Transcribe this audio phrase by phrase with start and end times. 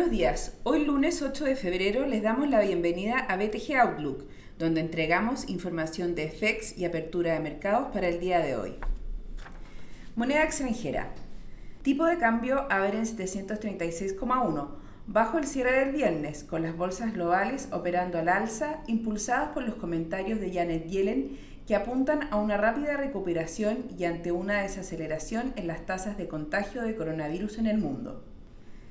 [0.00, 0.56] Buenos días.
[0.62, 4.24] Hoy lunes 8 de febrero les damos la bienvenida a BTG Outlook,
[4.58, 8.76] donde entregamos información de FX y apertura de mercados para el día de hoy.
[10.16, 11.10] Moneda extranjera.
[11.82, 14.68] Tipo de cambio a ver en 736,1,
[15.06, 19.74] bajo el cierre del viernes, con las bolsas globales operando al alza, impulsadas por los
[19.74, 21.36] comentarios de Janet Yellen
[21.66, 26.80] que apuntan a una rápida recuperación y ante una desaceleración en las tasas de contagio
[26.80, 28.24] de coronavirus en el mundo.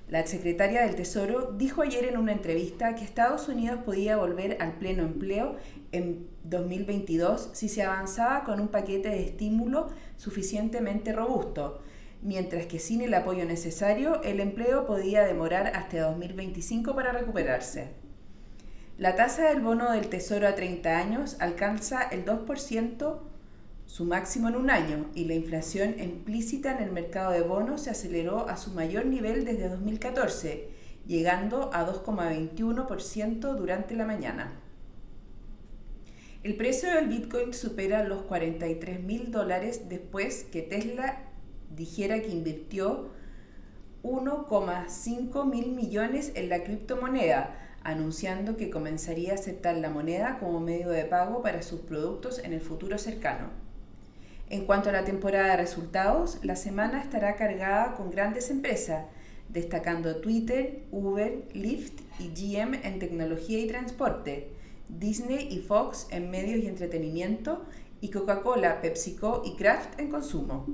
[0.10, 4.74] La secretaria del Tesoro dijo ayer en una entrevista que Estados Unidos podía volver al
[4.74, 5.58] pleno empleo
[5.92, 11.84] en 2022 si se avanzaba con un paquete de estímulo suficientemente robusto,
[12.24, 17.90] mientras que sin el apoyo necesario el empleo podía demorar hasta 2025 para recuperarse.
[18.98, 23.20] La tasa del bono del Tesoro a 30 años alcanza el 2%
[23.90, 27.90] su máximo en un año y la inflación implícita en el mercado de bonos se
[27.90, 30.70] aceleró a su mayor nivel desde 2014,
[31.08, 34.62] llegando a 2,21% durante la mañana.
[36.44, 41.24] El precio del Bitcoin supera los 43 mil dólares después que Tesla
[41.76, 43.10] dijera que invirtió
[44.04, 50.90] 1,5 mil millones en la criptomoneda, anunciando que comenzaría a aceptar la moneda como medio
[50.90, 53.68] de pago para sus productos en el futuro cercano.
[54.50, 59.06] En cuanto a la temporada de resultados, la semana estará cargada con grandes empresas,
[59.48, 64.50] destacando Twitter, Uber, Lyft y GM en tecnología y transporte,
[64.88, 67.64] Disney y Fox en medios y entretenimiento
[68.02, 70.66] y Coca-Cola, PepsiCo y Kraft en consumo.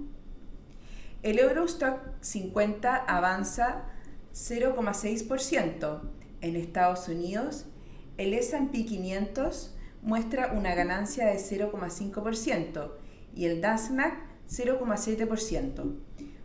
[1.22, 3.84] El Eurostock 50 avanza
[4.34, 6.00] 0,6%.
[6.40, 7.66] En Estados Unidos,
[8.18, 12.92] el S&P 500 muestra una ganancia de 0,5%
[13.36, 14.14] y el Nasdaq
[14.50, 15.96] 0,7%.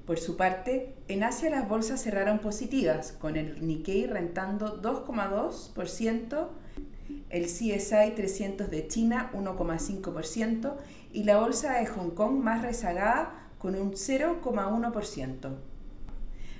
[0.06, 6.48] Por su parte, en Asia las bolsas cerraron positivas, con el Nikkei rentando 2,2%,
[7.28, 10.74] el CSI 300 de China 1,5%
[11.12, 15.56] y la bolsa de Hong Kong más rezagada con un 0,1%.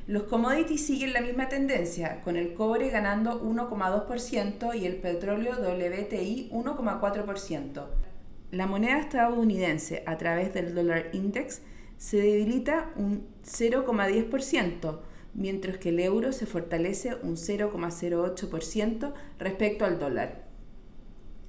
[0.06, 6.50] Los commodities siguen la misma tendencia, con el cobre ganando 1,2% y el petróleo WTI
[6.52, 8.09] 1,4%
[8.50, 11.62] la moneda estadounidense a través del dólar index
[11.98, 14.98] se debilita un 0,10%,
[15.34, 20.48] mientras que el euro se fortalece un 0,08% respecto al dólar.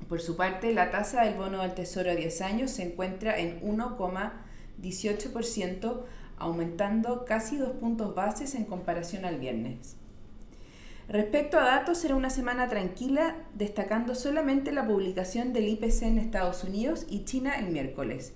[0.07, 3.61] Por su parte, la tasa del bono del Tesoro a 10 años se encuentra en
[3.61, 6.03] 1,18%,
[6.37, 9.95] aumentando casi dos puntos bases en comparación al viernes.
[11.07, 16.63] Respecto a datos, será una semana tranquila, destacando solamente la publicación del IPC en Estados
[16.63, 18.33] Unidos y China el miércoles.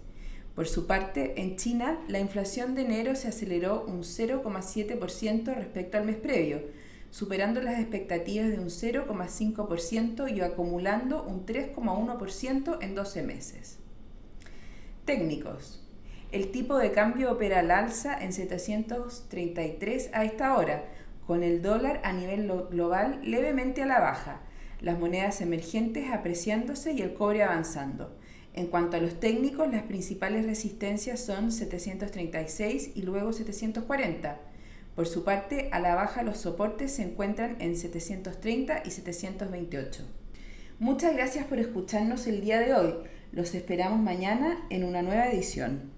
[0.55, 6.05] Por su parte, en China, la inflación de enero se aceleró un 0,7% respecto al
[6.05, 6.61] mes previo,
[7.11, 13.79] superando las expectativas de un 0,5% y acumulando un 3,1% en 12 meses.
[15.05, 15.81] Técnicos.
[16.31, 20.85] El tipo de cambio opera al alza en 733 a esta hora,
[21.27, 24.41] con el dólar a nivel global levemente a la baja,
[24.81, 28.15] las monedas emergentes apreciándose y el cobre avanzando.
[28.53, 34.39] En cuanto a los técnicos, las principales resistencias son 736 y luego 740.
[34.95, 40.03] Por su parte, a la baja los soportes se encuentran en 730 y 728.
[40.79, 42.93] Muchas gracias por escucharnos el día de hoy.
[43.33, 45.91] Los esperamos mañana en una nueva edición.